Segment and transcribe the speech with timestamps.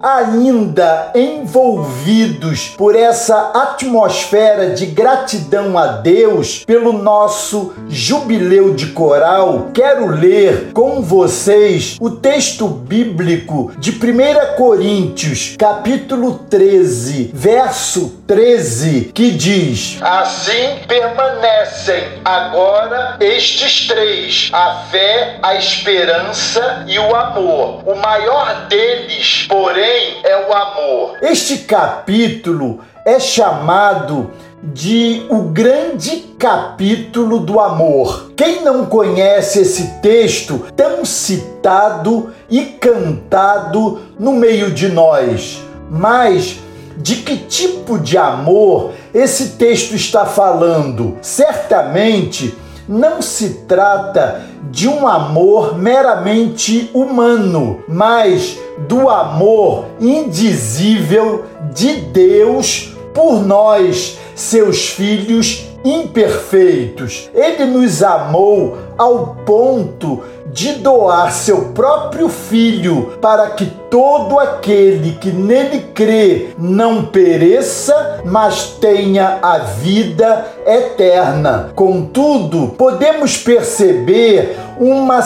[0.00, 10.06] ainda envolvidos por essa atmosfera de gratidão a Deus pelo nosso jubileu de coral, quero
[10.08, 19.98] ler com vocês o texto bíblico de 1 Coríntios, capítulo 13, verso 13, que diz:
[20.00, 27.82] Assim permanecem agora estes três: a fé, a esperança e o amor.
[27.86, 31.16] O maior deles, porém, também é o amor.
[31.22, 34.30] Este capítulo é chamado
[34.62, 38.32] de o grande capítulo do amor.
[38.36, 45.62] Quem não conhece esse texto tão citado e cantado no meio de nós?
[45.90, 46.58] Mas
[46.98, 51.16] de que tipo de amor esse texto está falando?
[51.22, 52.54] Certamente
[52.88, 63.44] não se trata de um amor meramente humano, mas do amor indizível de Deus por
[63.44, 67.30] nós, seus filhos imperfeitos.
[67.34, 70.22] Ele nos amou ao ponto
[70.58, 78.64] de doar seu próprio filho para que todo aquele que nele crê não pereça, mas
[78.80, 81.70] tenha a vida eterna.
[81.76, 85.22] Contudo, podemos perceber uma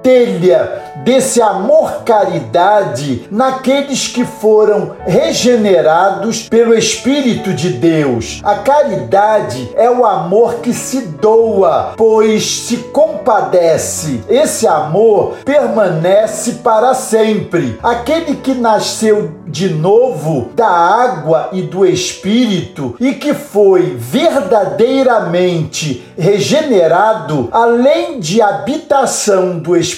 [0.00, 8.40] centelha desse amor caridade naqueles que foram regenerados pelo Espírito de Deus.
[8.42, 14.20] A caridade é o amor que se doa, pois se compadece.
[14.28, 17.78] Esse amor permanece para sempre.
[17.82, 27.48] Aquele que nasceu de novo da água e do Espírito e que foi verdadeiramente regenerado,
[27.52, 29.89] além de habitação do Espírito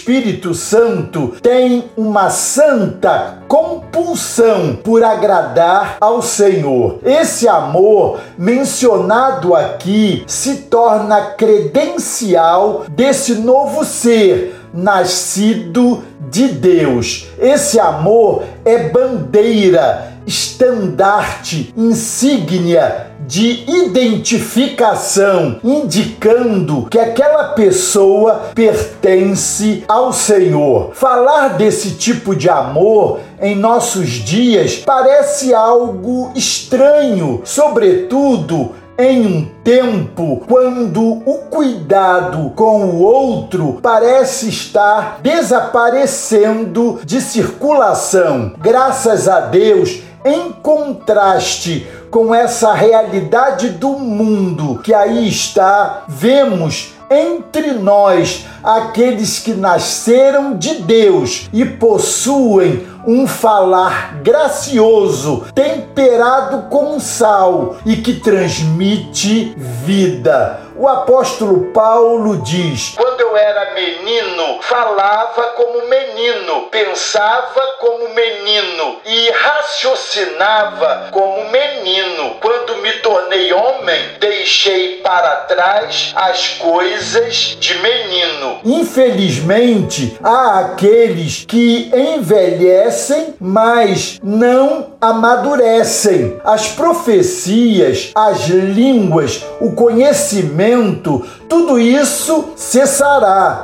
[0.54, 6.98] Santo, tem uma santa compulsão por agradar ao Senhor.
[7.04, 17.28] Esse amor mencionado aqui se torna credencial desse novo ser nascido de Deus.
[17.38, 30.92] Esse amor é bandeira, estandarte, insígnia de identificação, indicando que aquela pessoa pertence ao Senhor.
[30.94, 40.42] Falar desse tipo de amor em nossos dias parece algo estranho, sobretudo em um tempo
[40.46, 48.54] quando o cuidado com o outro parece estar desaparecendo de circulação.
[48.58, 57.72] Graças a Deus, em contraste com essa realidade do mundo que aí está, vemos entre
[57.72, 67.96] nós aqueles que nasceram de Deus e possuem um falar gracioso, temperado com sal e
[67.96, 70.60] que transmite vida.
[70.76, 72.96] O apóstolo Paulo diz:
[73.32, 82.36] eu era menino, falava como menino, pensava como menino e raciocinava como menino.
[82.40, 88.60] Quando me tornei homem, deixei para trás as coisas de menino.
[88.64, 96.38] Infelizmente, há aqueles que envelhecem, mas não amadurecem.
[96.44, 103.21] As profecias, as línguas, o conhecimento, tudo isso cessará,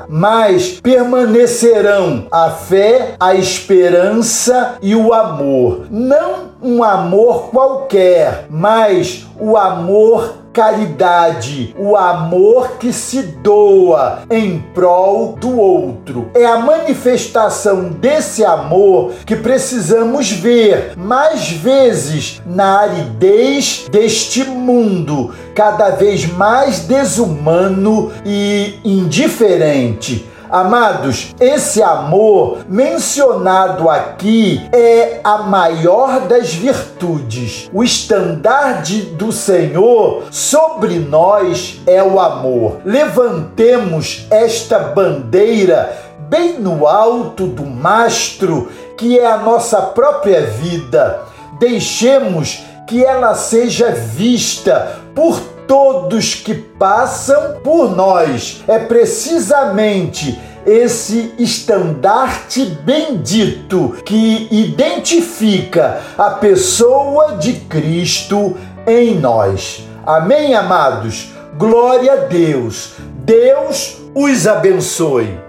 [0.09, 5.87] mas permanecerão a fé, a esperança e o amor.
[5.91, 15.37] Não um amor qualquer, mas o amor caridade, o amor que se doa em prol
[15.41, 16.31] do outro.
[16.35, 25.91] É a manifestação desse amor que precisamos ver mais vezes na aridez deste mundo, cada
[25.91, 30.27] vez mais desumano e indiferente.
[30.51, 37.69] Amados, esse amor mencionado aqui é a maior das virtudes.
[37.71, 42.79] O estandarte do Senhor sobre nós é o amor.
[42.83, 45.95] Levantemos esta bandeira
[46.31, 51.21] bem no alto do mastro, que é a nossa própria vida.
[51.61, 58.65] Deixemos que ela seja vista por todos que passam por nós.
[58.67, 60.37] É precisamente
[60.67, 68.57] esse estandarte bendito que identifica a pessoa de Cristo
[68.87, 69.87] em nós.
[70.05, 71.33] Amém, amados?
[71.57, 72.95] Glória a Deus.
[73.25, 75.48] Deus os abençoe.